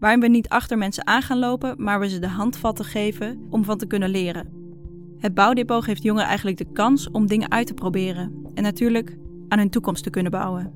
Waarin 0.00 0.20
we 0.20 0.28
niet 0.28 0.48
achter 0.48 0.78
mensen 0.78 1.06
aan 1.06 1.22
gaan 1.22 1.38
lopen, 1.38 1.74
maar 1.78 2.00
we 2.00 2.08
ze 2.08 2.18
de 2.18 2.28
handvatten 2.28 2.84
geven 2.84 3.46
om 3.50 3.64
van 3.64 3.78
te 3.78 3.86
kunnen 3.86 4.10
leren. 4.10 4.48
Het 5.18 5.34
bouwdepot 5.34 5.84
geeft 5.84 6.02
jongeren 6.02 6.28
eigenlijk 6.28 6.58
de 6.58 6.72
kans 6.72 7.10
om 7.10 7.26
dingen 7.26 7.50
uit 7.50 7.66
te 7.66 7.74
proberen 7.74 8.32
en 8.54 8.62
natuurlijk 8.62 9.16
aan 9.48 9.58
hun 9.58 9.70
toekomst 9.70 10.02
te 10.02 10.10
kunnen 10.10 10.32
bouwen. 10.32 10.72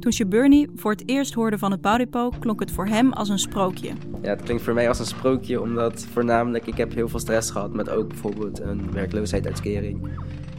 Toen 0.00 0.12
Shaburni 0.12 0.66
voor 0.74 0.90
het 0.90 1.08
eerst 1.08 1.34
hoorde 1.34 1.58
van 1.58 1.70
het 1.70 1.80
bouwdepot, 1.80 2.38
klonk 2.38 2.60
het 2.60 2.70
voor 2.70 2.86
hem 2.86 3.12
als 3.12 3.28
een 3.28 3.38
sprookje. 3.38 3.92
Ja, 4.22 4.28
het 4.28 4.42
klinkt 4.42 4.62
voor 4.62 4.74
mij 4.74 4.88
als 4.88 4.98
een 4.98 5.06
sprookje, 5.06 5.60
omdat 5.60 6.06
voornamelijk 6.12 6.66
ik 6.66 6.76
heb 6.76 6.94
heel 6.94 7.08
veel 7.08 7.18
stress 7.18 7.50
gehad 7.50 7.74
met 7.74 7.88
ook 7.88 8.08
bijvoorbeeld 8.08 8.60
een 8.60 8.92
werkloosheidsuitkering. 8.92 10.08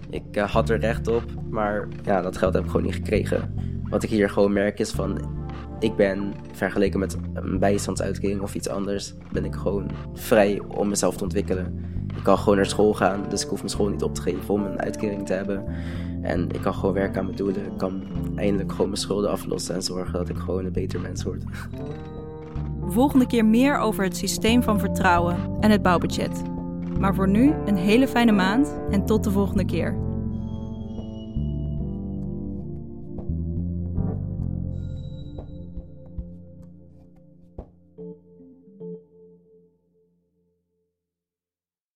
Ik 0.09 0.37
uh, 0.37 0.49
had 0.49 0.69
er 0.69 0.79
recht 0.79 1.07
op, 1.07 1.23
maar 1.49 1.87
ja, 2.03 2.21
dat 2.21 2.37
geld 2.37 2.53
heb 2.53 2.63
ik 2.63 2.69
gewoon 2.69 2.85
niet 2.85 2.95
gekregen. 2.95 3.53
Wat 3.89 4.03
ik 4.03 4.09
hier 4.09 4.29
gewoon 4.29 4.53
merk 4.53 4.79
is 4.79 4.91
van, 4.91 5.38
ik 5.79 5.95
ben 5.95 6.33
vergeleken 6.51 6.99
met 6.99 7.17
een 7.33 7.59
bijstandsuitkering 7.59 8.41
of 8.41 8.55
iets 8.55 8.69
anders, 8.69 9.13
ben 9.31 9.45
ik 9.45 9.55
gewoon 9.55 9.91
vrij 10.13 10.61
om 10.67 10.89
mezelf 10.89 11.17
te 11.17 11.23
ontwikkelen. 11.23 11.85
Ik 12.17 12.23
kan 12.23 12.37
gewoon 12.37 12.55
naar 12.55 12.65
school 12.65 12.93
gaan, 12.93 13.23
dus 13.29 13.43
ik 13.43 13.49
hoef 13.49 13.57
mijn 13.57 13.69
school 13.69 13.87
niet 13.87 14.03
op 14.03 14.15
te 14.15 14.21
geven 14.21 14.53
om 14.53 14.65
een 14.65 14.81
uitkering 14.81 15.25
te 15.25 15.33
hebben. 15.33 15.65
En 16.21 16.49
ik 16.49 16.61
kan 16.61 16.73
gewoon 16.73 16.93
werken 16.93 17.19
aan 17.19 17.25
mijn 17.25 17.37
doelen. 17.37 17.65
Ik 17.65 17.77
kan 17.77 18.03
eindelijk 18.35 18.71
gewoon 18.71 18.87
mijn 18.87 19.01
schulden 19.01 19.31
aflossen 19.31 19.75
en 19.75 19.83
zorgen 19.83 20.13
dat 20.13 20.29
ik 20.29 20.37
gewoon 20.37 20.65
een 20.65 20.71
beter 20.71 20.99
mens 20.99 21.23
word. 21.23 21.43
Volgende 22.87 23.27
keer 23.27 23.45
meer 23.45 23.77
over 23.77 24.03
het 24.03 24.17
systeem 24.17 24.63
van 24.63 24.79
vertrouwen 24.79 25.37
en 25.59 25.71
het 25.71 25.81
bouwbudget. 25.81 26.41
Maar 26.99 27.15
voor 27.15 27.29
nu 27.29 27.53
een 27.65 27.77
hele 27.77 28.07
fijne 28.07 28.31
maand 28.31 28.79
en 28.89 29.05
tot 29.05 29.23
de 29.23 29.31
volgende 29.31 29.65
keer. 29.65 30.08